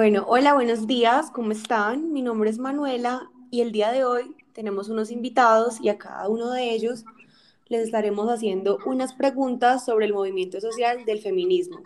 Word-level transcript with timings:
Bueno, 0.00 0.26
hola, 0.28 0.54
buenos 0.54 0.86
días, 0.86 1.32
¿cómo 1.32 1.50
están? 1.50 2.12
Mi 2.12 2.22
nombre 2.22 2.50
es 2.50 2.60
Manuela 2.60 3.32
y 3.50 3.62
el 3.62 3.72
día 3.72 3.90
de 3.90 4.04
hoy 4.04 4.32
tenemos 4.52 4.88
unos 4.88 5.10
invitados 5.10 5.80
y 5.80 5.88
a 5.88 5.98
cada 5.98 6.28
uno 6.28 6.52
de 6.52 6.70
ellos 6.70 7.04
les 7.66 7.82
estaremos 7.82 8.28
haciendo 8.28 8.78
unas 8.86 9.12
preguntas 9.14 9.84
sobre 9.84 10.06
el 10.06 10.14
movimiento 10.14 10.60
social 10.60 11.04
del 11.04 11.18
feminismo. 11.18 11.80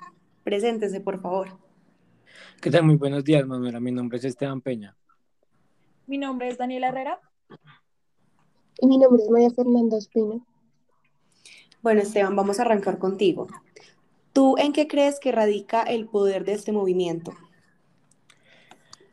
Preséntese, 0.44 1.00
por 1.00 1.22
favor. 1.22 1.56
¿Qué 2.60 2.70
tal? 2.70 2.84
Muy 2.84 2.96
buenos 2.96 3.24
días, 3.24 3.46
Manuela. 3.46 3.80
Mi 3.80 3.92
nombre 3.92 4.18
es 4.18 4.26
Esteban 4.26 4.60
Peña. 4.60 4.94
Mi 6.06 6.18
nombre 6.18 6.50
es 6.50 6.58
Daniela 6.58 6.88
Herrera. 6.88 7.18
Y 8.78 8.88
mi 8.88 8.98
nombre 8.98 9.22
es 9.22 9.30
María 9.30 9.50
Fernanda 9.52 9.96
Espino. 9.96 10.46
Bueno, 11.80 12.02
Esteban, 12.02 12.36
vamos 12.36 12.58
a 12.58 12.64
arrancar 12.64 12.98
contigo. 12.98 13.48
¿Tú 14.34 14.58
en 14.58 14.74
qué 14.74 14.86
crees 14.86 15.18
que 15.18 15.32
radica 15.32 15.82
el 15.82 16.08
poder 16.08 16.44
de 16.44 16.52
este 16.52 16.72
movimiento? 16.72 17.32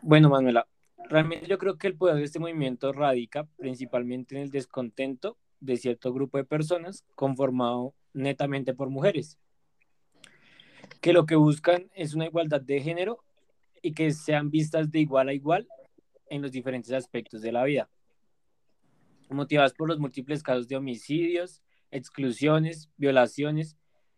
Bueno, 0.02 0.30
Manuela, 0.30 0.66
realmente 1.10 1.46
yo 1.48 1.58
creo 1.58 1.78
que 1.78 1.88
el 1.88 1.98
poder 1.98 2.16
de 2.16 2.24
este 2.24 2.40
movimiento 2.40 2.94
radica 2.94 3.44
principalmente 3.58 4.36
en 4.36 4.44
el 4.44 4.50
descontento 4.50 5.38
de 5.60 5.76
cierto 5.76 6.14
grupo 6.14 6.38
de 6.38 6.46
personas 6.46 7.04
conformado 7.16 7.94
netamente 8.14 8.74
por 8.74 8.90
mujeres, 8.90 9.38
que 11.02 11.12
lo 11.12 11.26
que 11.26 11.36
buscan 11.36 11.90
es 11.94 12.14
una 12.14 12.28
igualdad 12.28 12.62
de 12.62 12.80
género 12.80 13.26
y 13.82 13.94
que 13.94 14.12
sean 14.12 14.50
vistas 14.50 14.90
de 14.90 15.00
igual 15.00 15.28
a 15.28 15.34
igual 15.34 15.68
en 16.30 16.42
los 16.42 16.54
diferentes 16.54 16.94
aspectos 16.94 17.42
de 17.42 17.52
la 17.52 17.66
vida, 17.66 17.90
motivadas 19.30 19.74
por 19.74 19.90
los 19.90 20.00
múltiples 20.00 20.42
casos 20.42 20.70
de 20.70 20.78
homicidios, 20.78 21.62
exclusiones, 21.92 22.90
violaciones 22.96 23.76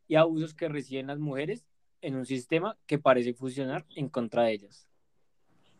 y 0.08 0.14
abusos 0.14 0.54
que 0.54 0.70
reciben 0.70 1.08
las 1.08 1.18
mujeres 1.18 1.66
en 2.02 2.16
un 2.16 2.28
sistema 2.28 2.78
que 2.86 3.00
parece 3.00 3.34
funcionar 3.34 3.88
en 3.96 4.10
contra 4.10 4.44
de 4.44 4.54
ellas. 4.54 4.91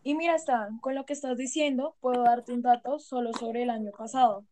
Y 0.04 0.16
mira, 0.16 0.36
Stan, 0.36 0.80
con 0.80 0.96
lo 0.96 1.06
que 1.06 1.14
estás 1.14 1.38
diciendo, 1.38 1.96
puedo 2.00 2.24
darte 2.24 2.54
un 2.54 2.64
dato 2.64 2.98
solo 2.98 3.34
sobre 3.34 3.64
el 3.64 3.70
año 3.70 3.92
pasado. 3.92 4.46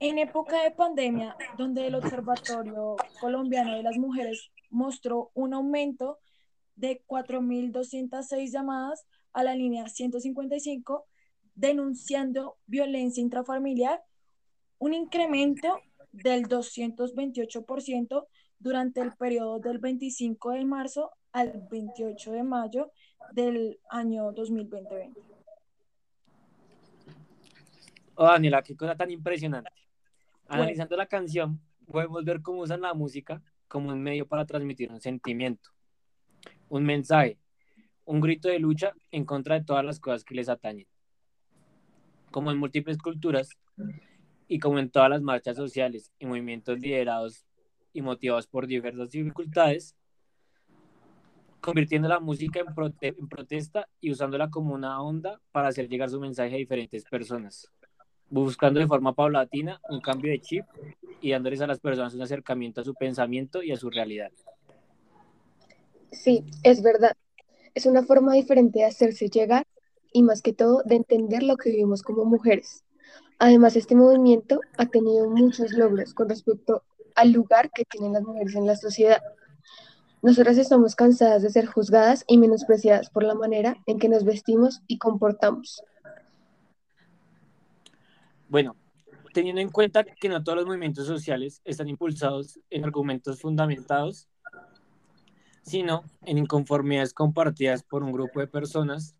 En 0.00 0.18
época 0.18 0.62
de 0.62 0.70
pandemia, 0.70 1.34
donde 1.56 1.86
el 1.86 1.94
Observatorio 1.94 2.96
Colombiano 3.20 3.74
de 3.74 3.82
las 3.82 3.96
Mujeres 3.96 4.50
mostró 4.68 5.30
un 5.32 5.54
aumento 5.54 6.18
de 6.76 7.02
4.206 7.06 8.52
llamadas 8.52 9.06
a 9.32 9.44
la 9.44 9.54
línea 9.54 9.88
155 9.88 11.06
denunciando 11.54 12.58
violencia 12.66 13.22
intrafamiliar, 13.22 14.02
un 14.78 14.92
incremento 14.92 15.80
del 16.12 16.48
228% 16.48 18.26
durante 18.58 19.00
el 19.00 19.14
periodo 19.16 19.58
del 19.58 19.78
25 19.78 20.50
de 20.50 20.64
marzo 20.64 21.12
al 21.34 21.66
28 21.68 22.32
de 22.32 22.42
mayo 22.44 22.92
del 23.32 23.78
año 23.90 24.30
2020. 24.32 25.10
Oh, 28.14 28.26
Daniela, 28.26 28.62
qué 28.62 28.76
cosa 28.76 28.96
tan 28.96 29.10
impresionante. 29.10 29.70
Analizando 30.46 30.96
la 30.96 31.06
canción, 31.06 31.60
podemos 31.90 32.24
ver 32.24 32.40
cómo 32.40 32.60
usan 32.60 32.82
la 32.82 32.94
música 32.94 33.42
como 33.66 33.90
un 33.90 34.00
medio 34.00 34.28
para 34.28 34.46
transmitir 34.46 34.92
un 34.92 35.00
sentimiento, 35.00 35.70
un 36.68 36.84
mensaje, 36.84 37.36
un 38.04 38.20
grito 38.20 38.48
de 38.48 38.60
lucha 38.60 38.92
en 39.10 39.24
contra 39.24 39.58
de 39.58 39.64
todas 39.64 39.84
las 39.84 39.98
cosas 39.98 40.22
que 40.22 40.36
les 40.36 40.48
atañen. 40.48 40.86
Como 42.30 42.52
en 42.52 42.58
múltiples 42.58 42.96
culturas 42.98 43.48
y 44.46 44.60
como 44.60 44.78
en 44.78 44.88
todas 44.88 45.10
las 45.10 45.22
marchas 45.22 45.56
sociales 45.56 46.12
y 46.20 46.26
movimientos 46.26 46.78
liderados 46.78 47.44
y 47.92 48.02
motivados 48.02 48.46
por 48.46 48.68
diversas 48.68 49.10
dificultades, 49.10 49.96
convirtiendo 51.64 52.08
la 52.08 52.20
música 52.20 52.60
en, 52.60 53.28
protesta 53.28 53.88
y 53.98 54.10
usándola 54.10 54.50
como 54.50 54.74
una 54.74 55.00
onda 55.00 55.40
para 55.50 55.68
hacer 55.68 55.88
llegar 55.88 56.10
su 56.10 56.20
mensaje 56.20 56.54
a 56.54 56.58
diferentes 56.58 57.04
personas, 57.04 57.72
buscando 58.28 58.80
de 58.80 58.86
forma 58.86 59.14
paulatina 59.14 59.80
un 59.88 60.02
cambio 60.02 60.30
de 60.30 60.40
chip 60.40 60.66
y 61.22 61.30
dándoles 61.30 61.62
a 61.62 61.66
las 61.66 61.80
personas 61.80 62.12
un 62.12 62.20
acercamiento 62.20 62.82
a 62.82 62.84
su 62.84 62.94
pensamiento 62.94 63.62
y 63.62 63.72
a 63.72 63.78
su 63.78 63.88
realidad. 63.88 64.30
Sí, 66.12 66.44
es 66.62 66.82
verdad. 66.82 67.12
Es 67.74 67.86
una 67.86 68.02
forma 68.02 68.34
diferente 68.34 68.80
de 68.80 68.84
hacerse 68.84 69.30
llegar 69.30 69.66
y 70.12 70.22
más 70.22 70.42
que 70.42 70.52
todo 70.52 70.82
de 70.84 70.96
entender 70.96 71.42
lo 71.42 71.56
que 71.56 71.70
vivimos 71.70 72.02
como 72.02 72.26
mujeres. 72.26 72.84
Además, 73.38 73.74
este 73.74 73.96
movimiento 73.96 74.60
ha 74.76 74.86
tenido 74.86 75.30
muchos 75.30 75.72
logros 75.72 76.12
con 76.12 76.28
respecto 76.28 76.82
al 77.14 77.32
lugar 77.32 77.70
que 77.70 77.86
tienen 77.86 78.12
las 78.12 78.22
mujeres 78.22 78.54
en 78.54 78.66
la 78.66 78.76
sociedad 78.76 79.22
nosotras 80.24 80.56
estamos 80.56 80.94
cansadas 80.94 81.42
de 81.42 81.50
ser 81.50 81.66
juzgadas 81.66 82.24
y 82.26 82.38
menospreciadas 82.38 83.10
por 83.10 83.24
la 83.24 83.34
manera 83.34 83.76
en 83.84 83.98
que 83.98 84.08
nos 84.08 84.24
vestimos 84.24 84.80
y 84.86 84.96
comportamos. 84.96 85.82
Bueno, 88.48 88.74
teniendo 89.34 89.60
en 89.60 89.68
cuenta 89.68 90.02
que 90.02 90.30
no 90.30 90.42
todos 90.42 90.56
los 90.56 90.66
movimientos 90.66 91.06
sociales 91.06 91.60
están 91.66 91.90
impulsados 91.90 92.58
en 92.70 92.84
argumentos 92.84 93.38
fundamentados, 93.38 94.26
sino 95.60 96.04
en 96.22 96.38
inconformidades 96.38 97.12
compartidas 97.12 97.82
por 97.82 98.02
un 98.02 98.12
grupo 98.12 98.40
de 98.40 98.46
personas, 98.46 99.14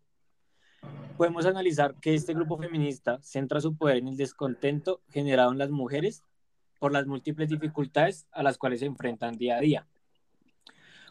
podemos 1.17 1.45
analizar 1.45 1.93
que 2.01 2.15
este 2.15 2.33
grupo 2.33 2.57
feminista 2.57 3.19
centra 3.21 3.61
su 3.61 3.77
poder 3.77 3.97
en 3.97 4.07
el 4.07 4.17
descontento 4.17 5.01
generado 5.09 5.51
en 5.51 5.59
las 5.59 5.69
mujeres 5.69 6.23
por 6.79 6.91
las 6.91 7.05
múltiples 7.05 7.47
dificultades 7.47 8.25
a 8.31 8.41
las 8.41 8.57
cuales 8.57 8.79
se 8.79 8.87
enfrentan 8.87 9.37
día 9.37 9.57
a 9.57 9.61
día 9.61 9.87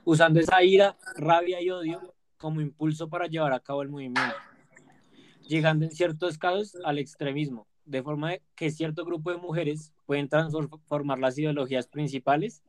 usando 0.04 0.40
esa 0.40 0.62
ira, 0.62 0.96
rabia 1.16 1.60
y 1.60 1.70
odio 1.70 2.14
como 2.36 2.60
impulso 2.60 3.08
para 3.08 3.26
llevar 3.26 3.52
a 3.52 3.60
cabo 3.60 3.82
el 3.82 3.88
movimiento, 3.88 4.36
llegando 5.48 5.84
en 5.84 5.90
ciertos 5.90 6.38
casos 6.38 6.76
al 6.84 6.98
extremismo, 6.98 7.66
de 7.84 8.02
forma 8.02 8.32
que 8.54 8.70
cierto 8.70 9.04
grupo 9.04 9.30
de 9.30 9.38
mujeres 9.38 9.92
pueden 10.06 10.28
transformar 10.28 11.18
las 11.18 11.38
ideologías 11.38 11.86
principales 11.86 12.62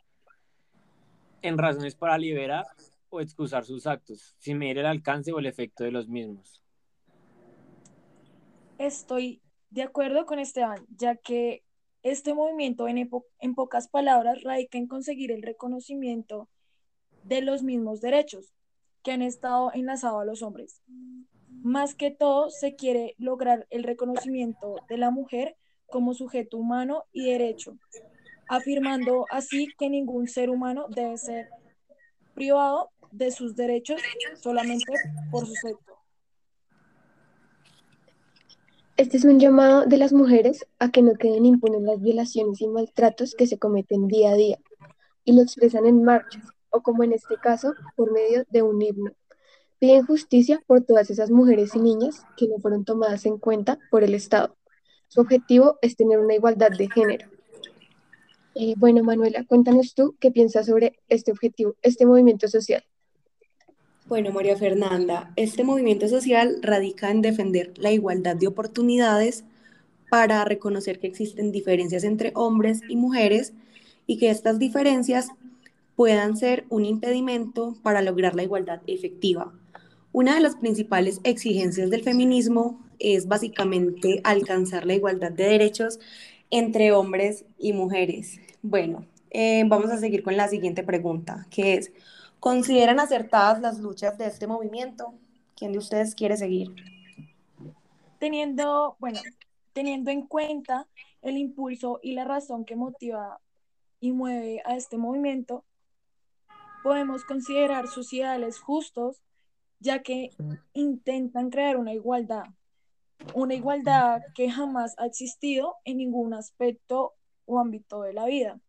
en 1.41 1.57
razones 1.57 1.96
para 1.96 2.18
liberar 2.18 2.66
o 3.09 3.22
excusar 3.22 3.66
sus 3.66 3.85
actos, 3.85 4.35
sin 4.40 4.57
medir 4.57 4.79
el 4.79 4.85
alcance 4.85 5.31
o 5.31 5.40
el 5.40 5.46
efecto 5.46 5.84
de 5.84 5.91
los 5.91 6.08
mismos. 6.08 6.61
Estoy 8.78 9.41
de 9.70 9.84
acuerdo 9.84 10.26
con 10.26 10.40
Esteban, 10.40 10.85
ya 10.90 11.16
que 11.16 11.64
este 12.03 12.34
movimiento, 12.34 12.88
en, 12.88 13.09
en 13.40 13.55
pocas 13.55 13.88
palabras, 13.88 14.43
radica 14.43 14.78
en 14.78 14.88
conseguir 14.88 15.31
el 15.31 15.41
reconocimiento 15.41 16.49
de 17.26 17.42
los 17.42 17.64
mismos 17.64 18.02
derechos 18.02 18.54
que 19.04 19.12
han 19.12 19.22
estado 19.22 19.72
enlazados 19.74 20.22
a 20.22 20.26
los 20.26 20.42
hombres. 20.42 20.82
Más 21.62 21.96
que 21.96 22.12
todo, 22.12 22.50
se 22.50 22.76
quiere 22.76 23.16
lograr 23.18 23.68
el 23.70 23.84
reconocimiento 23.84 24.76
de 24.88 24.98
la 24.98 25.12
mujer 25.12 25.58
como 25.88 26.14
sujeto 26.14 26.58
humano 26.58 27.04
y 27.12 27.30
derecho, 27.30 27.78
afirmando 28.48 29.26
así 29.32 29.68
que 29.78 29.90
ningún 29.90 30.28
ser 30.28 30.50
humano 30.50 30.86
debe 30.90 31.18
ser 31.18 31.50
privado 32.34 32.92
de 33.12 33.32
sus 33.32 33.56
derechos 33.56 34.02
solamente 34.42 34.94
por 35.32 35.46
su 35.48 35.56
sexo. 35.56 35.96
Este 38.98 39.18
es 39.18 39.26
un 39.26 39.40
llamado 39.40 39.86
de 39.86 39.98
las 39.98 40.14
mujeres 40.14 40.66
a 40.80 40.90
que 40.90 41.02
no 41.02 41.16
queden 41.16 41.46
impunes 41.46 41.82
las 41.82 42.02
violaciones 42.02 42.62
y 42.62 42.68
maltratos 42.68 43.36
que 43.36 43.46
se 43.46 43.60
cometen 43.60 44.08
día 44.08 44.32
a 44.32 44.36
día 44.36 44.58
y 45.26 45.34
lo 45.34 45.42
expresan 45.42 45.86
en 45.86 46.04
marchas, 46.04 46.46
o 46.76 46.82
como 46.82 47.04
en 47.04 47.14
este 47.14 47.38
caso, 47.38 47.74
por 47.96 48.12
medio 48.12 48.46
de 48.50 48.62
un 48.62 48.82
himno. 48.82 49.12
Piden 49.80 50.06
justicia 50.06 50.62
por 50.68 50.82
todas 50.84 51.10
esas 51.10 51.32
mujeres 51.32 51.76
y 51.76 51.80
niñas 51.80 52.24
que 52.38 52.48
no 52.48 52.58
fueron 52.60 52.86
tomadas 52.86 53.26
en 53.26 53.38
cuenta 53.38 53.80
por 53.90 54.04
el 54.04 54.14
Estado. 54.14 54.56
Su 55.08 55.22
objetivo 55.22 55.78
es 55.82 55.96
tener 55.96 56.20
una 56.20 56.36
igualdad 56.36 56.72
de 56.72 56.90
género. 56.90 57.30
Eh, 58.56 58.74
bueno, 58.78 59.04
Manuela, 59.04 59.46
cuéntanos 59.46 59.94
tú 59.94 60.16
qué 60.20 60.32
piensas 60.32 60.66
sobre 60.66 61.00
este 61.08 61.32
objetivo, 61.32 61.76
este 61.82 62.06
movimiento 62.06 62.48
social. 62.48 62.84
Bueno, 64.08 64.32
María 64.32 64.56
Fernanda, 64.56 65.34
este 65.36 65.64
movimiento 65.64 66.08
social 66.08 66.60
radica 66.62 67.10
en 67.10 67.22
defender 67.22 67.74
la 67.78 67.92
igualdad 67.92 68.36
de 68.36 68.48
oportunidades 68.48 69.44
para 70.10 70.46
reconocer 70.46 71.00
que 71.00 71.08
existen 71.08 71.52
diferencias 71.52 72.04
entre 72.04 72.32
hombres 72.36 72.82
y 72.88 72.96
mujeres 72.96 73.54
y 74.08 74.18
que 74.18 74.30
estas 74.30 74.60
diferencias 74.60 75.30
puedan 75.96 76.38
ser 76.38 76.66
un 76.70 76.86
impedimento 76.86 77.76
para 77.84 78.02
lograr 78.02 78.36
la 78.36 78.44
igualdad 78.44 78.82
efectiva. 78.88 79.53
Una 80.12 80.36
de 80.36 80.42
las 80.42 80.56
principales 80.56 81.20
exigencias 81.24 81.90
del 81.90 82.03
feminismo 82.03 82.82
es 83.00 83.28
básicamente 83.28 84.22
alcanzar 84.24 84.86
la 84.86 84.94
igualdad 84.94 85.32
de 85.32 85.46
derechos 85.46 86.00
entre 86.50 86.92
hombres 86.92 87.46
y 87.58 87.74
mujeres. 87.74 88.40
Bueno, 88.62 89.06
eh, 89.32 89.64
vamos 89.68 89.92
a 89.92 89.97
seguir 89.97 90.24
con 90.24 90.38
la 90.38 90.47
siguiente 90.47 90.84
pregunta, 90.84 91.46
que 91.50 91.74
es, 91.76 91.92
¿consideran 92.40 93.00
acertadas 93.00 93.62
las 93.62 93.80
luchas 93.80 94.18
de 94.18 94.28
este 94.28 94.48
movimiento? 94.48 95.14
¿Quién 95.56 95.72
de 95.74 95.80
ustedes 95.80 96.16
quiere 96.16 96.38
seguir? 96.38 96.74
Teniendo, 98.20 98.96
bueno, 99.00 99.20
teniendo 99.74 100.12
en 100.12 100.26
cuenta 100.26 100.88
el 101.22 101.38
impulso 101.38 102.00
y 102.02 102.14
la 102.14 102.24
razón 102.24 102.64
que 102.64 102.76
motiva 102.76 103.41
y 104.00 104.12
mueve 104.12 104.62
a 104.66 104.76
este 104.76 104.98
movimiento, 104.98 105.66
podemos 106.85 107.26
considerar 107.26 107.87
sus 107.87 108.14
ideales 108.14 108.59
justos, 108.59 109.23
ya 109.79 110.03
que 110.03 110.29
intentan 110.73 111.49
crear 111.49 111.78
una 111.78 111.96
igualdad, 111.96 112.43
una 113.34 113.55
igualdad 113.55 114.22
que 114.35 114.52
jamás 114.52 114.93
ha 114.99 115.08
existido 115.08 115.78
en 115.84 115.97
ningún 115.97 116.35
aspecto 116.35 117.14
o 117.47 117.58
ámbito 117.58 118.03
de 118.03 118.14
la 118.14 118.26
vida. 118.26 118.59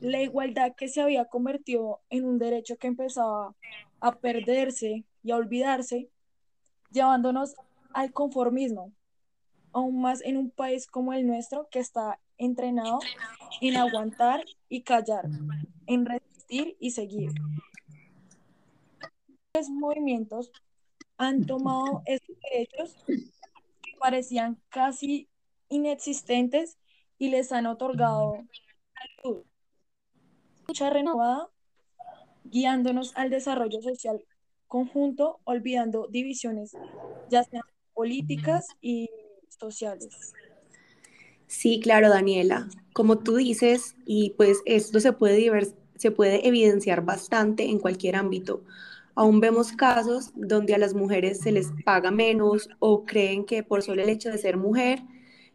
La 0.00 0.20
igualdad 0.20 0.74
que 0.76 0.88
se 0.88 1.02
había 1.02 1.26
convertido 1.26 2.00
en 2.10 2.24
un 2.24 2.40
derecho 2.40 2.76
que 2.78 2.88
empezaba 2.88 3.54
a 4.00 4.16
perderse 4.16 5.04
y 5.22 5.30
a 5.30 5.36
olvidarse, 5.36 6.08
llevándonos 6.90 7.54
al 7.92 8.12
conformismo, 8.12 8.90
aún 9.72 10.00
más 10.00 10.20
en 10.22 10.36
un 10.36 10.50
país 10.50 10.88
como 10.88 11.12
el 11.12 11.28
nuestro 11.28 11.68
que 11.70 11.78
está 11.78 12.18
entrenado 12.38 12.98
en 13.60 13.76
aguantar 13.76 14.44
y 14.68 14.82
callar, 14.82 15.28
en 15.86 16.06
y 16.50 16.90
seguir. 16.90 17.30
Los 19.54 19.68
movimientos 19.68 20.50
han 21.16 21.46
tomado 21.46 22.02
estos 22.06 22.36
derechos 22.50 22.96
que 23.82 23.96
parecían 23.98 24.60
casi 24.68 25.28
inexistentes 25.68 26.78
y 27.18 27.30
les 27.30 27.52
han 27.52 27.66
otorgado 27.66 28.44
lucha 30.66 30.90
renovada, 30.90 31.48
guiándonos 32.44 33.16
al 33.16 33.30
desarrollo 33.30 33.80
social 33.82 34.22
conjunto, 34.70 35.40
olvidando 35.44 36.06
divisiones, 36.06 36.76
ya 37.28 37.42
sean 37.42 37.64
políticas 37.92 38.68
y 38.80 39.10
sociales. 39.48 40.32
Sí, 41.48 41.80
claro, 41.80 42.08
Daniela. 42.08 42.68
Como 42.92 43.18
tú 43.18 43.34
dices, 43.34 43.96
y 44.06 44.30
pues 44.30 44.62
esto 44.66 45.00
se 45.00 45.12
puede, 45.12 45.50
se 46.00 46.10
puede 46.10 46.48
evidenciar 46.48 47.04
bastante 47.04 47.64
en 47.68 47.78
cualquier 47.78 48.16
ámbito. 48.16 48.64
Aún 49.14 49.38
vemos 49.38 49.72
casos 49.72 50.32
donde 50.34 50.74
a 50.74 50.78
las 50.78 50.94
mujeres 50.94 51.40
se 51.40 51.52
les 51.52 51.72
paga 51.84 52.10
menos 52.10 52.70
o 52.78 53.04
creen 53.04 53.44
que 53.44 53.62
por 53.62 53.82
solo 53.82 54.00
el 54.02 54.08
hecho 54.08 54.30
de 54.30 54.38
ser 54.38 54.56
mujer 54.56 55.02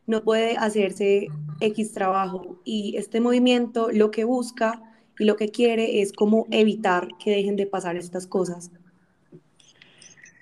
no 0.05 0.23
puede 0.23 0.55
hacerse 0.55 1.29
X 1.61 1.93
trabajo. 1.93 2.61
Y 2.63 2.95
este 2.95 3.21
movimiento 3.21 3.89
lo 3.91 4.11
que 4.11 4.23
busca 4.23 4.83
y 5.17 5.25
lo 5.25 5.35
que 5.35 5.49
quiere 5.49 6.01
es 6.01 6.13
como 6.13 6.45
evitar 6.51 7.07
que 7.17 7.31
dejen 7.31 7.55
de 7.55 7.65
pasar 7.65 7.95
estas 7.95 8.27
cosas. 8.27 8.69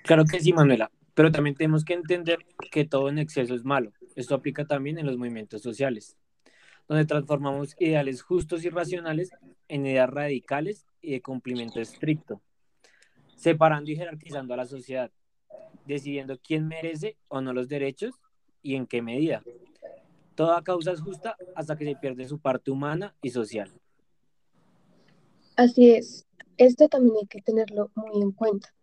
Claro 0.02 0.26
que 0.26 0.38
sí, 0.38 0.52
Manuela, 0.52 0.90
pero 1.14 1.32
también 1.32 1.56
tenemos 1.56 1.82
que 1.82 1.94
entender 1.94 2.40
que 2.70 2.84
todo 2.84 3.08
en 3.08 3.18
exceso 3.18 3.54
es 3.54 3.64
malo. 3.64 3.90
Esto 4.16 4.34
aplica 4.34 4.66
también 4.66 4.98
en 4.98 5.06
los 5.06 5.16
movimientos 5.16 5.62
sociales, 5.62 6.18
donde 6.88 7.06
transformamos 7.06 7.74
ideales 7.78 8.22
justos 8.22 8.64
y 8.64 8.70
racionales 8.70 9.30
en 9.68 9.86
ideas 9.86 10.10
radicales 10.10 10.86
y 11.00 11.12
de 11.12 11.22
cumplimiento 11.22 11.80
estricto, 11.80 12.40
separando 13.36 13.90
y 13.90 13.96
jerarquizando 13.96 14.54
a 14.54 14.58
la 14.58 14.66
sociedad, 14.66 15.10
decidiendo 15.86 16.38
quién 16.38 16.68
merece 16.68 17.16
o 17.28 17.40
no 17.40 17.52
los 17.52 17.68
derechos 17.68 18.14
y 18.62 18.74
en 18.74 18.86
qué 18.86 19.02
medida. 19.02 19.42
Toda 20.34 20.62
causa 20.62 20.92
es 20.92 21.00
justa 21.00 21.36
hasta 21.54 21.76
que 21.76 21.84
se 21.84 21.96
pierde 21.96 22.26
su 22.26 22.38
parte 22.38 22.70
humana 22.70 23.14
y 23.22 23.30
social. 23.30 23.70
Así 25.56 25.92
es, 25.92 26.26
esto 26.56 26.88
también 26.88 27.14
hay 27.20 27.26
que 27.26 27.40
tenerlo 27.40 27.90
muy 27.94 28.20
en 28.20 28.32
cuenta, 28.32 28.74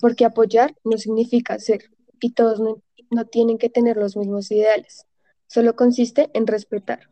porque 0.00 0.26
apoyar 0.26 0.76
no 0.84 0.98
significa 0.98 1.58
ser, 1.58 1.90
y 2.20 2.32
todos 2.32 2.60
no, 2.60 2.82
no 3.10 3.24
tienen 3.24 3.56
que 3.56 3.70
tener 3.70 3.96
los 3.96 4.16
mismos 4.16 4.50
ideales, 4.50 5.06
solo 5.46 5.74
consiste 5.76 6.28
en 6.34 6.46
respetar. 6.46 7.08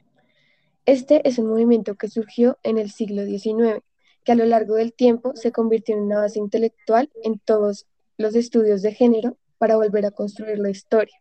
Este 0.89 1.21
es 1.29 1.37
un 1.37 1.49
movimiento 1.49 1.97
que 1.97 2.09
surgió 2.09 2.57
en 2.63 2.79
el 2.79 2.91
siglo 2.91 3.27
XIX, 3.27 3.83
que 4.25 4.33
a 4.33 4.35
lo 4.35 4.47
largo 4.47 4.77
del 4.77 4.95
tiempo 4.95 5.37
se 5.37 5.53
convirtió 5.53 5.95
en 5.95 6.05
una 6.05 6.21
base 6.21 6.39
intelectual 6.39 7.11
en 7.23 7.39
todos 7.39 7.87
los 8.17 8.35
estudios 8.35 8.81
de 8.81 8.95
género 8.95 9.37
para 9.59 9.77
volver 9.77 10.07
a 10.07 10.13
construir 10.13 10.59
la 10.59 10.71
historia. 10.71 11.15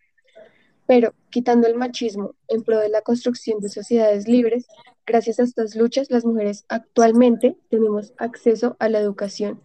Pero, 0.85 1.13
quitando 1.31 1.67
el 1.67 1.75
machismo 1.75 2.33
en 2.47 2.63
pro 2.63 2.79
de 2.79 2.87
la 2.87 3.01
construcción 3.01 3.59
de 3.59 3.67
sociedades 3.67 4.25
libres, 4.25 4.67
gracias 5.05 5.37
a 5.41 5.43
estas 5.43 5.75
luchas, 5.75 6.09
las 6.09 6.23
mujeres 6.23 6.63
actualmente 6.69 7.57
tenemos 7.69 8.13
acceso 8.19 8.77
a 8.79 8.87
la 8.87 8.99
educación, 8.99 9.61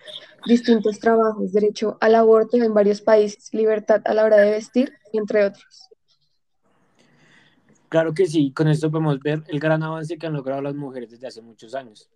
distintos 0.49 0.99
trabajos, 0.99 1.53
derecho 1.53 1.97
al 2.01 2.17
aborto 2.17 2.57
en 2.57 2.75
varios 2.75 3.03
países, 3.03 3.55
libertad 3.55 4.03
a 4.05 4.15
la 4.15 4.25
hora 4.25 4.39
de 4.39 4.51
vestir, 4.51 4.95
entre 5.13 5.45
otros. 5.45 5.92
Claro 7.93 8.15
que 8.15 8.25
sí, 8.25 8.53
con 8.53 8.69
esto 8.69 8.91
podemos 8.91 9.21
ver 9.21 9.45
el 9.49 9.61
gran 9.61 9.83
avance 9.83 10.17
que 10.17 10.27
han 10.27 10.33
logrado 10.33 10.63
las 10.63 10.75
mujeres 10.75 11.11
desde 11.11 11.27
hace 11.27 11.43
muchos 11.43 11.75
años, 11.75 12.09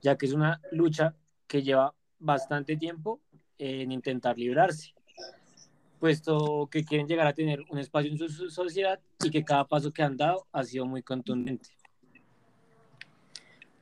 ya 0.00 0.16
que 0.16 0.26
es 0.26 0.32
una 0.32 0.60
lucha 0.70 1.16
que 1.48 1.60
lleva 1.60 1.92
bastante 2.20 2.76
tiempo 2.76 3.20
en 3.58 3.90
intentar 3.90 4.38
librarse 4.38 4.94
puesto 6.04 6.68
que 6.70 6.84
quieren 6.84 7.08
llegar 7.08 7.26
a 7.26 7.32
tener 7.32 7.64
un 7.70 7.78
espacio 7.78 8.12
en 8.12 8.18
su 8.18 8.50
sociedad 8.50 9.00
y 9.24 9.30
que 9.30 9.42
cada 9.42 9.66
paso 9.66 9.90
que 9.90 10.02
han 10.02 10.18
dado 10.18 10.46
ha 10.52 10.62
sido 10.62 10.84
muy 10.84 11.02
contundente. 11.02 11.70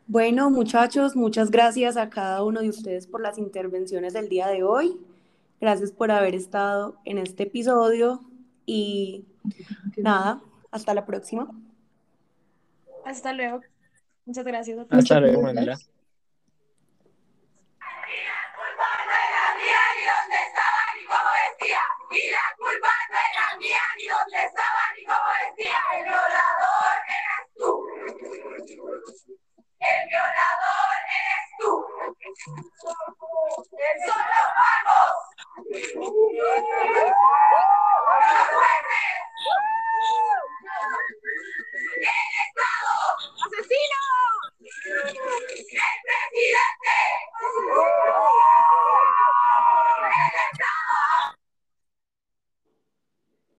Bueno, 0.06 0.48
muchachos, 0.48 1.16
muchas 1.16 1.50
gracias 1.50 1.96
a 1.96 2.10
cada 2.10 2.44
uno 2.44 2.60
de 2.60 2.68
ustedes 2.68 3.08
por 3.08 3.20
las 3.20 3.38
intervenciones 3.38 4.12
del 4.12 4.28
día 4.28 4.46
de 4.46 4.62
hoy. 4.62 5.00
Gracias 5.60 5.90
por 5.90 6.12
haber 6.12 6.36
estado 6.36 6.96
en 7.04 7.18
este 7.18 7.42
episodio 7.42 8.20
y 8.66 9.24
nada, 9.96 10.40
hasta 10.72 10.94
la 10.94 11.06
próxima. 11.06 11.48
Hasta 13.04 13.32
luego. 13.32 13.60
Muchas 14.24 14.44
gracias. 14.44 14.78
A 14.78 14.84
todos. 14.84 14.98
Hasta 14.98 15.20
luego, 15.20 15.42
Manuela. 15.42 15.76
Y 22.14 22.30
la 22.30 22.54
culpa 22.58 22.90
no 23.10 23.16
era 23.16 23.56
mía, 23.58 23.80
ni 23.96 24.04
dónde 24.06 24.44
estaba, 24.44 24.82
ni 24.94 25.02
como 25.04 25.30
decía. 25.48 25.78
El 25.96 26.02
violador 26.04 26.98
eres 27.08 27.44
tú. 27.56 27.70
El 29.80 30.00
violador 30.08 30.98
eres 31.20 31.46
tú. 31.58 31.70
Son 32.82 34.22
los 34.32 34.48
vagos. 34.58 35.16